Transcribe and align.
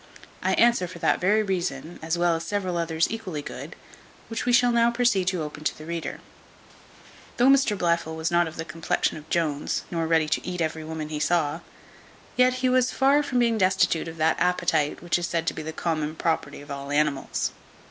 I 0.41 0.53
answer, 0.53 0.87
for 0.87 0.97
that 0.97 1.21
very 1.21 1.43
reason, 1.43 1.99
as 2.01 2.17
well 2.17 2.35
as 2.35 2.41
for 2.41 2.49
several 2.49 2.75
others 2.77 3.05
equally 3.11 3.43
good, 3.43 3.75
which 4.29 4.47
we 4.47 4.51
shall 4.51 4.71
now 4.71 4.89
proceed 4.89 5.27
to 5.27 5.43
open 5.43 5.63
to 5.65 5.77
the 5.77 5.85
reader. 5.85 6.21
Though 7.37 7.49
Mr 7.49 7.77
Blifil 7.77 8.15
was 8.15 8.31
not 8.31 8.47
of 8.47 8.55
the 8.57 8.65
complexion 8.65 9.15
of 9.19 9.29
Jones, 9.29 9.83
nor 9.91 10.07
ready 10.07 10.27
to 10.27 10.43
eat 10.43 10.59
every 10.59 10.83
woman 10.83 11.09
he 11.09 11.19
saw; 11.19 11.59
yet 12.35 12.53
he 12.65 12.67
was 12.67 12.89
far 12.89 13.21
from 13.21 13.37
being 13.37 13.59
destitute 13.59 14.07
of 14.07 14.17
that 14.17 14.39
appetite 14.39 15.03
which 15.03 15.19
is 15.19 15.27
said 15.27 15.45
to 15.45 15.53
be 15.53 15.61
the 15.61 15.71
common 15.71 16.15
property 16.15 16.61
of 16.61 16.71
all 16.71 16.89
animals. 16.89 17.51